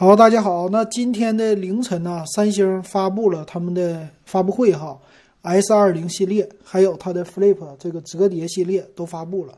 [0.00, 0.66] 好，大家好。
[0.70, 4.98] 那今天的凌晨呢，三星发布了他们的发布会哈
[5.42, 9.52] ，S 二零系列还有它的 Flip 这个折叠系列都发布了，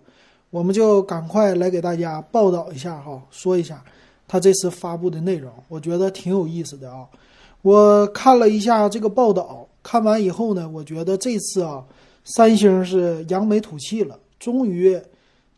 [0.50, 3.84] 我们就赶快来给大家报道一下哈，说一下
[4.26, 7.06] 它这次发布的内容，我觉得挺有意思的啊。
[7.62, 11.84] 我看了一下这个报道，看完以后呢，我觉得这次啊，
[12.24, 15.00] 三星是扬眉吐气了，终于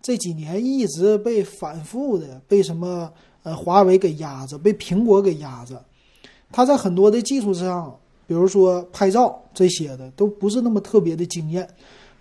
[0.03, 3.11] 这几年一直被反复的被什么。
[3.45, 5.81] 呃，华为给压着，被苹果给压着，
[6.51, 7.95] 它在很多的技术上，
[8.27, 11.69] 比如说拍照这些的，都不是那么特别的惊艳。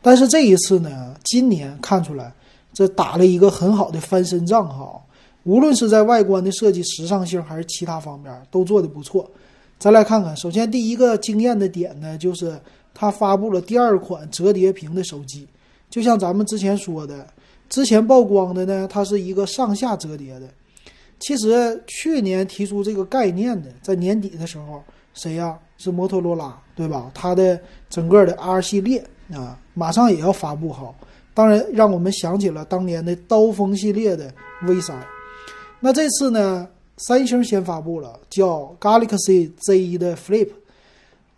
[0.01, 2.33] 但是这一次呢，今年看出来，
[2.73, 5.01] 这打了一个很好的翻身仗哈。
[5.43, 9.29] 无论是在外观的设计、时尚性，还是其他方面，都做的不错。
[9.79, 12.59] 咱来看看，首先第一个惊艳的点呢，就是
[12.93, 15.47] 它发布了第二款折叠屏的手机。
[15.89, 17.25] 就像咱们之前说的，
[17.69, 20.47] 之前曝光的呢，它是一个上下折叠的。
[21.23, 24.83] 其实去年提出这个概念的，在年底的时候，
[25.13, 25.57] 谁呀？
[25.77, 27.11] 是摩托罗拉，对吧？
[27.13, 30.95] 它的整个的 R 系列啊，马上也要发布好。
[31.33, 34.95] 当然，让我们想起了当年的刀锋系列的 V 三。
[35.79, 36.67] 那这次呢，
[36.97, 40.49] 三星先发布了叫 Galaxy Z 的 Flip，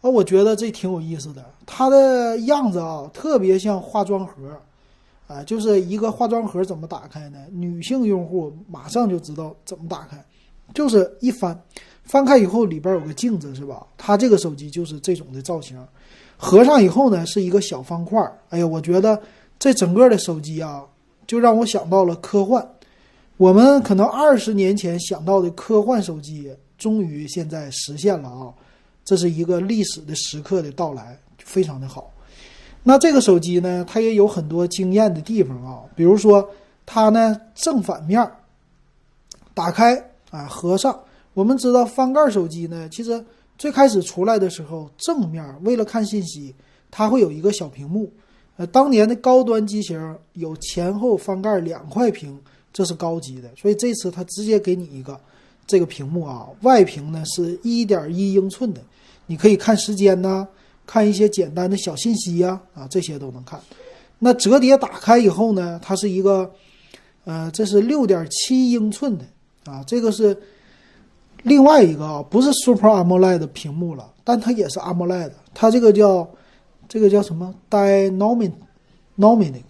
[0.02, 1.44] 啊，我觉得这挺有意思的。
[1.66, 4.34] 它的样子啊，特别像化妆盒。
[5.28, 7.40] 啊，就是一个化妆盒怎么打开呢？
[7.52, 10.24] 女性用户马上就知道怎么打开，
[10.74, 11.60] 就是一翻，
[12.04, 13.86] 翻开以后里边有个镜子，是吧？
[13.98, 15.78] 它这个手机就是这种的造型，
[16.38, 18.22] 合上以后呢是一个小方块。
[18.50, 19.20] 哎呀，我觉得
[19.58, 20.84] 这整个的手机啊，
[21.26, 22.68] 就让我想到了科幻。
[23.38, 28.54] 我们可能二十年前想到的科幻手机，终于现在实现了啊！
[29.04, 32.10] 这是一个历史的时刻的到来，非常的好。
[32.88, 36.48] 那这个手机呢，它也有很多惊艳的地方啊，比如说
[36.86, 38.32] 它呢正反面
[39.56, 39.98] 打开
[40.30, 40.98] 啊合上。
[41.34, 43.26] 我们知道翻盖手机呢，其实
[43.58, 46.54] 最开始出来的时候，正面为了看信息，
[46.92, 48.14] 它会有一个小屏幕。
[48.58, 52.40] 呃，当年的高端机型有前后翻盖两块屏，
[52.72, 53.50] 这是高级的。
[53.58, 55.20] 所以这次它直接给你一个
[55.66, 58.82] 这个屏幕啊，外屏呢是一点一英寸的，
[59.26, 60.48] 你可以看时间呢。
[60.86, 63.60] 看一些简单的小信息呀，啊，这些都能看。
[64.20, 66.50] 那折叠打开以后呢，它是一个，
[67.26, 69.26] 呃，这是六点七英寸的
[69.66, 70.38] 啊，这个是
[71.44, 75.32] 另外一个啊，不是 Super AMOLED 的屏幕了，但它也是 AMOLED。
[75.54, 76.28] 它这个叫
[76.88, 78.54] 这个叫什么 Dynamic
[79.18, 79.64] Dynamic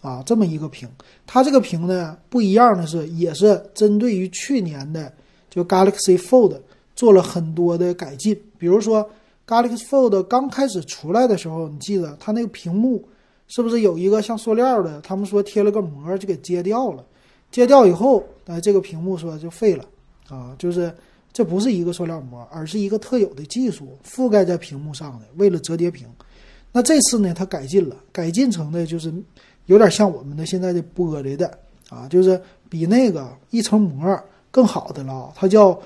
[0.00, 0.88] 啊，这么一个屏。
[1.26, 5.12] 它这个屏呢不一样的是，也是针对于去年的
[5.50, 6.60] 就 Galaxy Fold
[6.94, 9.10] 做了很多的改进，比如说。
[9.46, 13.06] Galaxy Fold 刚开始出来的时候，你记得它那个屏幕
[13.48, 15.00] 是不是有一个像塑料的？
[15.00, 17.04] 他们说贴了个膜就给揭掉了。
[17.50, 19.84] 揭掉以后，哎，这个屏幕说就废了
[20.28, 20.94] 啊，就是
[21.32, 26.06] 这不是一个塑料膜，而是一个特有的技术覆盖在屏幕上的，为了折叠屏。
[26.72, 29.12] 那这次呢，它改进了，改进成的就是
[29.66, 31.58] 有点像我们的现在的玻璃的
[31.90, 34.18] 啊，就是比那个一层膜
[34.50, 35.30] 更好的了。
[35.34, 35.78] 它叫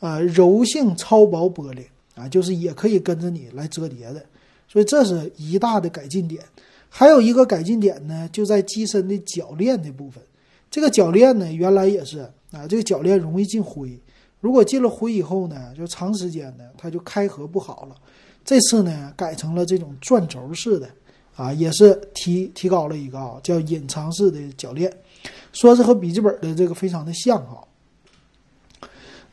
[0.00, 1.84] 呃柔性超薄玻璃。
[2.14, 4.24] 啊，就是也可以跟着你来折叠的，
[4.68, 6.42] 所以这是一大的改进点。
[6.88, 10.22] 还有一个改进点呢，就在机身的铰链的部分。
[10.70, 12.20] 这个铰链呢，原来也是
[12.52, 13.98] 啊，这个铰链容易进灰，
[14.40, 17.96] 如果进了灰以后呢，就长时间的它就开合不好了。
[18.44, 20.88] 这次呢，改成了这种转轴式的，
[21.34, 24.92] 啊，也是提提高了一个啊，叫隐藏式的铰链，
[25.52, 27.66] 说是和笔记本的这个非常的像哈。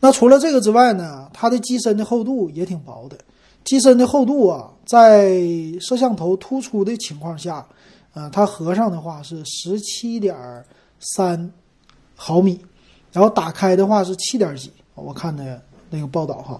[0.03, 3.15] 那除了这个之外呢，它的机身的厚度也挺薄的。
[3.63, 5.39] 机身的厚度啊，在
[5.79, 7.63] 摄像头突出的情况下，
[8.15, 10.35] 呃，它合上的话是十七点
[10.99, 11.51] 三
[12.15, 12.59] 毫米，
[13.11, 14.71] 然后打开的话是七点几。
[14.95, 16.59] 我看的那个报道哈，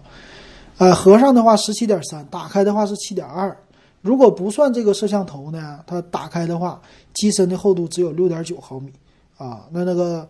[0.78, 3.58] 呃，合上的话十七点三，打开的话是七点二。
[4.02, 6.80] 如果不算这个摄像头呢，它打开的话，
[7.16, 8.94] 机身的厚度只有六点九毫米
[9.38, 9.66] 啊。
[9.72, 10.28] 那那个。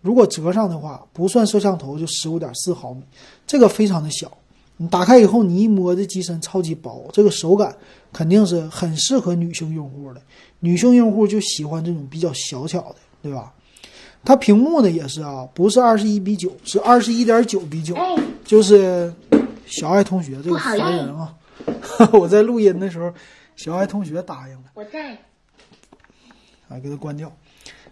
[0.00, 3.02] 如果折上的话，不算摄像头就十五点四毫米，
[3.46, 4.30] 这个非常的小。
[4.78, 7.76] 你打开以后，你一摸这机身超级薄，这个手感
[8.14, 10.22] 肯定是很适合女性用户的。
[10.60, 13.52] 女性用户就喜欢这种比较小巧的，对吧？
[14.24, 17.94] 它屏幕呢也是啊，不是二十一比九，是二十一点九比九。
[18.42, 19.12] 就是
[19.66, 21.34] 小爱同学这个烦人啊！
[22.12, 23.12] 我在录音的时候，
[23.56, 24.64] 小爱同学答应了。
[24.72, 25.12] 我在。
[26.68, 27.30] 啊，给它关掉。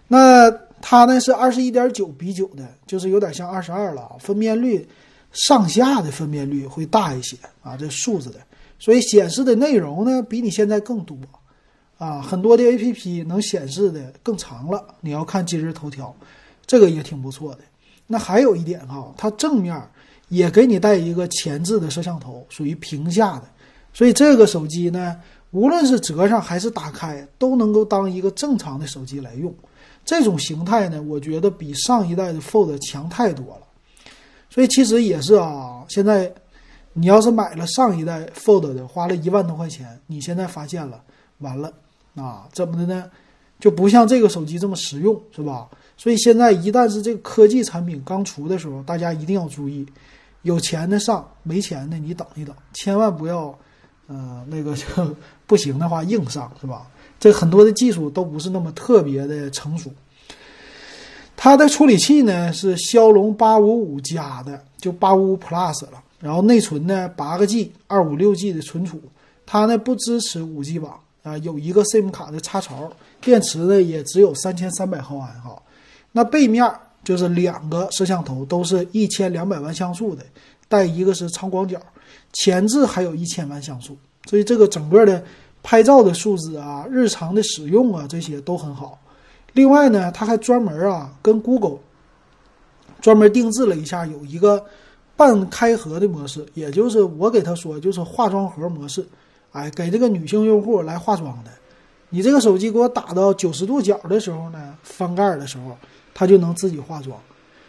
[0.06, 0.50] 那。
[0.80, 4.86] 它呢是二十一点九比九的，就是有点像二十二了，分辨率
[5.32, 8.38] 上下的分辨率会大一些啊，这数字的，
[8.78, 11.16] 所以显示的内容呢比你现在更多
[11.98, 14.82] 啊，很多的 A P P 能显示的更长了。
[15.00, 16.14] 你要看今日头条，
[16.66, 17.60] 这个也挺不错的。
[18.06, 19.76] 那还有一点哈，它正面
[20.28, 23.44] 也给你带一个前置的摄像头，属于屏下的，
[23.92, 25.16] 所以这个手机呢，
[25.50, 29.52] 无论是折上还是打开，都能够当一个正常的手机来用。
[30.08, 33.62] 这种形态呢，我觉得比上一代的 Fold 强太多了。
[34.48, 36.32] 所以其实也是啊，现在
[36.94, 41.02] 你要是买了上一代 Fold 的，花了一万多块钱，你现在发现了，
[41.40, 41.70] 完了
[42.14, 43.10] 啊，怎么的呢？
[43.60, 45.68] 就不像这个手机这么实用，是吧？
[45.98, 49.86] 所以现在一旦是这个科技产品刚出的时候，大家一定要注意，
[50.40, 53.54] 有钱的上，没钱的你等一等，千万不要，
[54.06, 54.84] 呃，那个就
[55.46, 56.86] 不行的话硬上，是吧？
[57.20, 59.90] 这很多的技术都不是那么特别的成熟。
[61.36, 66.02] 它的处理器呢是骁龙八五五加的，就八五五 Plus 了。
[66.20, 69.00] 然后内存呢八个 G，二五六 G 的存储。
[69.46, 72.90] 它呢不支持五 G 网啊，有一个 SIM 卡的插槽。
[73.20, 75.60] 电池呢也只有三千三百毫安哈。
[76.12, 76.64] 那背面
[77.04, 80.24] 就是两个摄像头，都是一千两百万像素的，
[80.68, 81.80] 带一个是超广角，
[82.32, 85.22] 前置还有一千万像素，所以这个整个的
[85.70, 88.98] 拍照的素质啊，日常的使用啊，这些都很好。
[89.52, 91.76] 另外呢，它还专门啊跟 Google
[93.02, 94.64] 专门定制了一下，有一个
[95.14, 99.06] 半开合的模式，也就是我给他说就是化妆盒模式，
[99.52, 101.50] 哎，给这个女性用户来化妆的。
[102.08, 105.76] 你这个手机给我打到九十度角的时候呢，翻盖的时候，
[106.14, 107.14] 它就能自己化妆。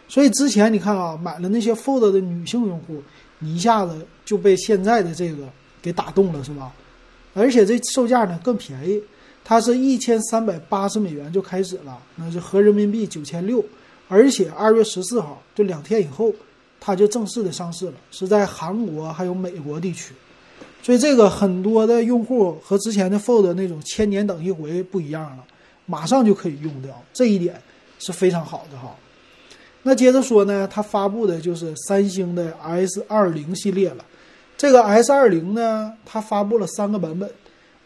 [0.08, 3.02] 所以之前你看啊，买了那些 Fold 的女性用户，
[3.40, 5.46] 你一下子就被现在的这个
[5.82, 6.72] 给打动了，是吧？
[7.32, 9.02] 而且这售价呢更便宜，
[9.44, 13.64] 它是一千三百八十美元就开始了，那是合人民币九千六。
[14.08, 16.32] 而且二月十四号就两天以后，
[16.80, 20.12] 它就正式的上市了，是在韩国还有美国地区。
[20.82, 25.44] 所以这个很多的用户和之前的 Fold 那种千年等一回不一样了，
[25.86, 27.60] 马上就可以用掉，这一点
[27.98, 28.96] 是非常好的哈。
[29.82, 34.04] 那接着说呢，它发布的就是三星的 S 二零系列了。
[34.60, 37.26] 这个 S 二零呢，它发布了三个版本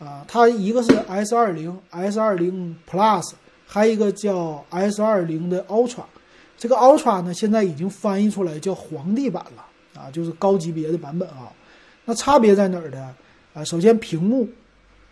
[0.00, 3.31] 啊，它一个是 S 二零、S 二零 Plus，
[3.65, 6.03] 还有一个叫 S 二零的 Ultra。
[6.59, 9.65] 这个 Ultra 呢，现在已经翻译出来叫皇帝版了
[10.03, 11.53] 啊，就是高级别的版本啊。
[12.05, 13.15] 那差别在哪儿呢？
[13.55, 14.49] 啊，首先屏幕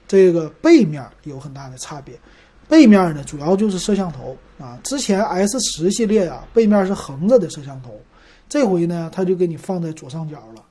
[0.09, 2.19] 这个背面有很大的差别。
[2.69, 4.77] 背面呢，主要就是摄像头啊。
[4.83, 8.01] 之前 S 十系列啊，背面是横着的摄像头，
[8.49, 10.65] 这回呢，它就给你放在左上角了，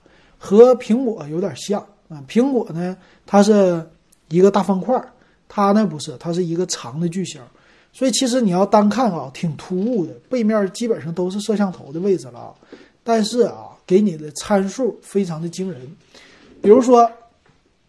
[0.44, 1.80] 和苹果有点像
[2.10, 2.24] 啊。
[2.28, 2.98] 苹果呢，
[3.28, 3.88] 它是
[4.30, 5.00] 一个大方块，
[5.48, 7.40] 它呢不是，它是一个长的矩形。
[7.94, 10.14] 所以其实你要单看啊，挺突兀的。
[10.28, 12.56] 背面基本上都是摄像头的位置了啊，
[13.04, 13.68] 但是啊。
[13.84, 15.82] 给你的参数非常的惊人，
[16.62, 17.12] 比如说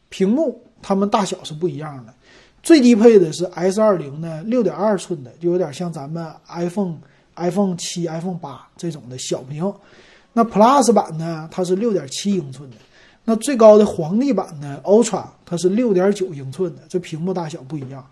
[0.09, 2.13] 屏幕，它们大小是不一样的。
[2.61, 6.97] 最低配的是 S 二零呢，六点二寸的，就有点像咱们 iPhone、
[7.37, 9.73] iPhone 七、iPhone 八这种的小屏。
[10.32, 12.76] 那 Plus 版呢，它是六点七英寸的。
[13.25, 18.05] 那最高的皇帝版呢，Ultra 它是六点九英寸的，这屏幕大小不一样，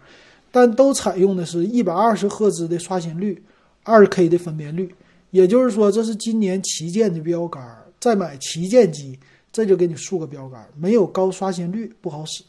[0.53, 3.43] 但都采用的是一百二十赫兹的刷新率，
[3.83, 4.95] 二 K 的分辨率。
[5.31, 7.63] 也就是说，这是今年旗舰的标杆。
[8.01, 9.19] 再买旗舰机，
[9.53, 12.43] 这就给你竖个标杆，没有高刷新率不好使。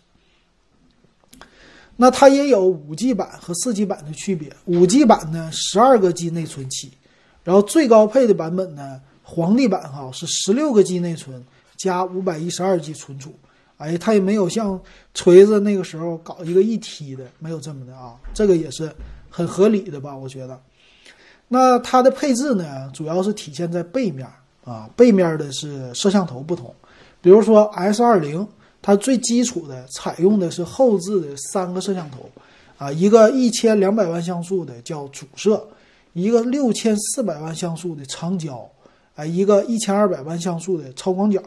[1.97, 4.49] 那它也有五 G 版和四 G 版的区别。
[4.65, 6.89] 五 G 版呢，十二个 G 内存起，
[7.43, 9.01] 然后最高配的版本呢，
[9.33, 11.41] 皇帝版哈是十六个 G 内存
[11.77, 13.33] 加五百一十二 G 存储。
[13.77, 14.77] 哎，它也没有像
[15.13, 18.15] 锤子那个时候搞一个一 T 的，没有这么的啊。
[18.33, 18.93] 这个也是
[19.29, 20.13] 很合理的吧？
[20.15, 20.59] 我觉得。
[21.47, 24.27] 那它的配置呢，主要是体现在背面。
[24.63, 26.71] 啊，背面的是摄像头不同，
[27.19, 28.47] 比如说 S 二零，
[28.79, 32.29] 它最基础的采用的是后置的三个摄像头，
[32.77, 35.67] 啊，一个一千两百万像素的叫主摄，
[36.13, 38.69] 一个六千四百万像素的长焦，
[39.21, 41.39] 啊，一个一千二百万像素的超广角，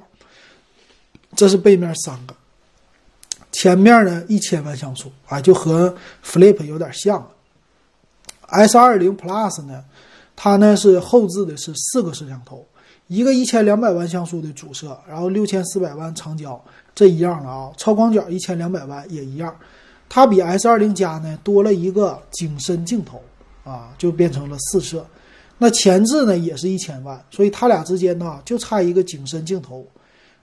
[1.35, 2.35] 这是背面三个。
[3.51, 5.93] 前面呢一千万像素，啊，就和
[6.25, 7.29] Flip 有点像。
[8.47, 9.85] S 二零 Plus 呢，
[10.37, 12.65] 它呢是后置的是四个摄像头。
[13.09, 16.63] 一个一千两百万像素的主摄，然后六千四百万长焦，
[16.95, 17.73] 这一样了啊。
[17.77, 19.55] 超广角一千两百万也一样，
[20.09, 23.21] 它比 S 二零加呢多了一个景深镜头
[23.65, 25.05] 啊，就变成了四摄。
[25.59, 29.87] 那前置呢也是一千万，所以它俩之间呢就差一个景深镜头。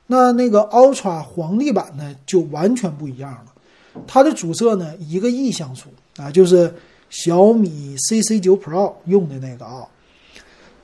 [0.08, 3.46] 那那个 Ultra 皇帝版呢就完全不一样了，
[4.08, 6.74] 它的主摄呢一个亿像素啊，就是
[7.10, 9.88] 小米 CC 九 Pro 用的那个啊。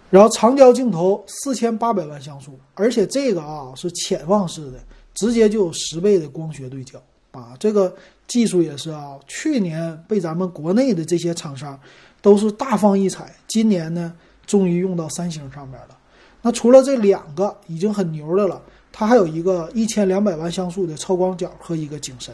[0.10, 4.80] 然后长焦镜头四千八百万像素，而且这个啊是潜望式的，
[5.14, 6.98] 直接就有十倍的光学对焦
[7.32, 7.94] 啊，这个
[8.28, 11.80] 技术也是啊，去年被咱们国内的这些厂商
[12.22, 14.14] 都是大放异彩，今年呢
[14.46, 15.98] 终于用到三星上面了。
[16.42, 22.34] 那除了这两个已经很牛的了，它还有一个一千两百万像素的超广角和一个景深，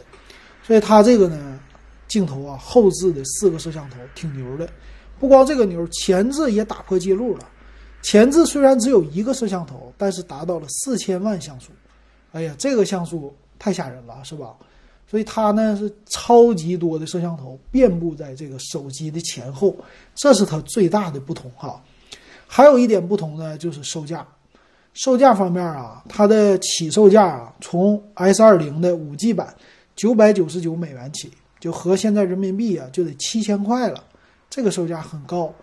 [0.62, 1.60] 所以它这个呢，
[2.08, 4.68] 镜头啊后置的四个摄像头挺牛的。
[5.18, 7.48] 不光这个牛，前置也打破记录了。
[8.02, 11.70] 前置虽然只有一个摄像头，但是达到了四千万像素。
[12.32, 14.54] 哎呀，这个像素太吓人了，是吧？
[15.14, 19.72] 所以它呢是超级多的摄像头遍布在这个手机的前后，
[20.12, 21.80] 这是它最大的不同哈。
[22.48, 24.26] 还有一点不同呢，就是售价。
[24.92, 29.54] 售价方面啊，它的起售价啊，从 S 二零的五 G 版
[29.94, 31.30] 九百九十九美元起，
[31.60, 34.02] 就合现在人民币啊就得七千块了，
[34.50, 35.54] 这个售价很高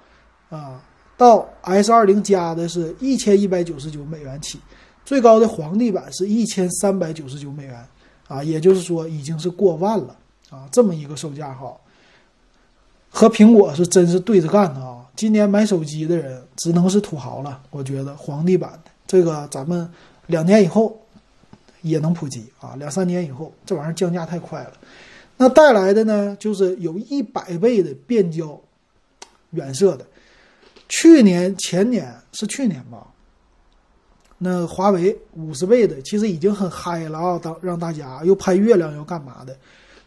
[0.50, 0.82] 啊。
[1.18, 4.58] 到 S 二零加的是一千一百九十九美元起，
[5.04, 7.86] 最高的皇帝版是一千三百九十九美元
[8.32, 10.16] 啊，也就是说已经是过万了
[10.50, 11.76] 啊，这么一个售价哈，
[13.10, 15.06] 和苹果是真是对着干的啊！
[15.18, 19.90] 今年买手机的人只能是土豪了，我觉得皇帝版的这个咱们
[20.28, 20.98] 两年以后
[21.82, 24.72] 也能普及啊，两三年以后这玩意儿降价太快了，
[25.36, 28.58] 那带来的呢就是有一百倍的变焦
[29.50, 30.06] 远摄的。
[30.88, 33.08] 去年前年是去年吧，
[34.44, 37.40] 那华为五十倍的其实已经很嗨了啊！
[37.40, 39.56] 当让大家又拍月亮又干嘛的，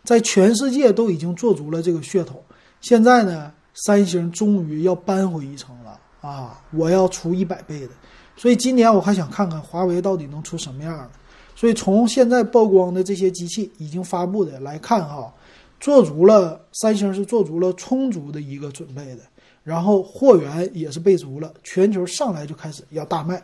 [0.03, 2.43] 在全世界都已经做足了这个噱头。
[2.81, 6.61] 现在呢，三星终于要扳回一城了啊！
[6.73, 7.91] 我要出一百倍的，
[8.35, 11.11] 所以今年我还想看看华为到底能出什么样的。
[11.55, 15.33] 所以从现在曝光的这些机器已经发布的来看哈，
[15.79, 19.23] 做足了三星是做足了充足的一个准备的。
[19.63, 23.41] 然后货源也是备足了，全球上来就开始要大卖。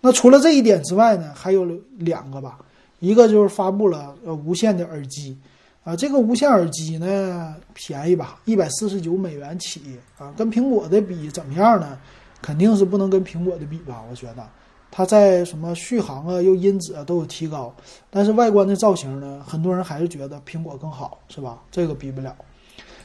[0.00, 1.64] 那除了这一点之外呢，还有
[1.98, 2.58] 两个吧，
[3.00, 5.36] 一个就是发布了呃无线的耳机，
[5.82, 9.80] 啊，这个无线耳机呢便宜吧，一百四十九美元起
[10.18, 11.98] 啊，跟苹果的比怎么样呢？
[12.40, 14.46] 肯定是不能跟苹果的比吧，我觉得
[14.90, 17.74] 它在什么续航啊、又音质啊都有提高，
[18.10, 21.60] 但是外观的造型呢，很多人还是觉得苹果更好，是吧？
[21.70, 22.36] 这个比不了。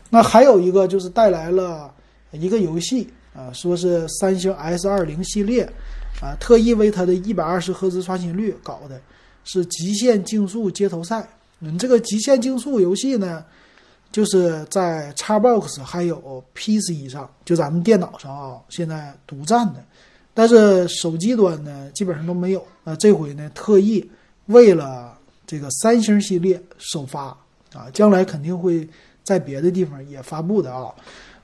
[0.10, 1.92] 那还有一个就是带来了。
[2.34, 5.64] 一个游戏啊，说是三星 S 二零系列
[6.22, 9.00] 啊，特意为它的一百二十赫兹刷新率搞的，
[9.44, 11.28] 是极限竞速街头赛。
[11.62, 13.46] 嗯，这个极限竞速游戏呢，
[14.12, 19.84] 就是在 Xbox 还有 PC 上，就咱们电脑上啊，现在独占的。
[20.34, 22.66] 但是手机端呢，基本上都没有。
[22.84, 24.10] 那这回呢，特意
[24.48, 27.26] 为了这个三星系列首发
[27.74, 28.88] 啊，将来肯定会
[29.24, 30.94] 在别的地方也发布的啊。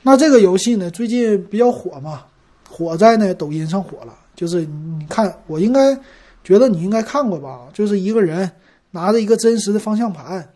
[0.03, 2.25] 那这个游戏呢，最近比较火嘛，
[2.69, 4.17] 火在呢抖音上火了。
[4.35, 5.97] 就是你看，我应该
[6.43, 7.67] 觉得你应该看过吧？
[7.73, 8.49] 就是一个人
[8.91, 10.47] 拿着一个真实的方向盘，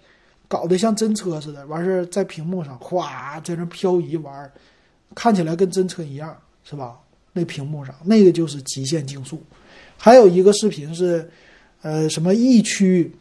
[0.48, 4.52] 搞得像真车似的，完事儿在屏幕上哗在那漂移玩，
[5.16, 6.96] 看起来跟真车一样，是吧？
[7.34, 9.42] 那屏幕上那个就是极限竞速。
[9.98, 11.30] 还有一个视频是，
[11.82, 13.12] 呃，什么疫区，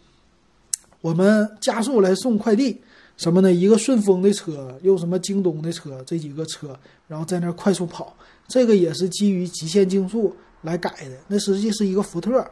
[1.00, 2.80] 我们加速来送快递。
[3.20, 3.52] 什么呢？
[3.52, 6.74] 一个顺丰的车，又什么京东的车，这几个车，
[7.06, 8.16] 然后在那儿快速跑，
[8.48, 11.18] 这个也是基于极限竞速来改的。
[11.28, 12.42] 那实际是一个福特，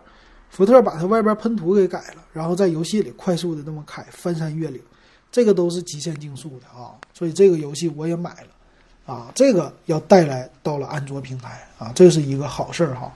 [0.51, 4.79] 福特把它外边喷涂给改了，然后在游戏里快速的那么开，翻山越岭，
[5.33, 6.93] 这个都是极限竞速的啊。
[7.15, 13.11] 所以这个游戏我也买了，啊，这个要带来到了安卓平台啊，这是一个好事儿哈。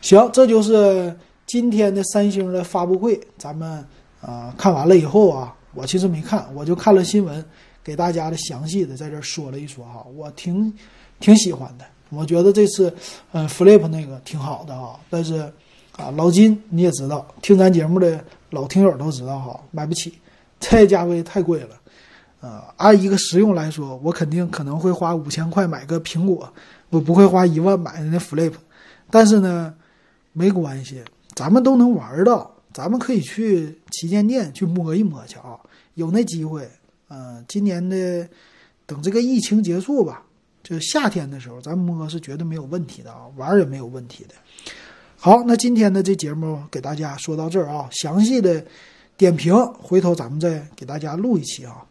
[0.00, 3.84] 行，这就是今天的三星的发布会，咱们
[4.22, 5.52] 啊看完了以后啊。
[5.76, 7.44] 我其实没看，我就看了新闻，
[7.84, 10.72] 给大家的详细的在这说了一说哈，我挺
[11.20, 12.92] 挺喜欢的，我觉得这次
[13.32, 15.40] 嗯 Flip 那个挺好的啊，但是
[15.92, 20.18] 啊老金你也知道，听咱节目的老听友都知道哈，买不起，
[20.58, 21.76] 这价位太贵了，
[22.40, 26.50] 啊按一个实用来说，我肯定可能会花五千块买个苹果，
[26.90, 28.52] 我不会花一万买那 Flip，
[29.10, 29.74] 但是呢
[30.32, 31.02] 没关系，
[31.34, 32.50] 咱们都能玩到。
[32.72, 35.58] 咱们可以去旗舰店去摸一摸去啊，
[35.94, 36.68] 有那机会。
[37.08, 38.28] 嗯，今年的
[38.84, 40.22] 等这个疫情结束吧，
[40.62, 44.34] 就夏天的时候，咱摸是绝对没有问题的啊，玩也没有问题的。
[45.16, 48.62] 好，那今天的这节目给大家说到这儿啊，详细的
[49.16, 51.86] 点评回头咱们再给大家录一期啊。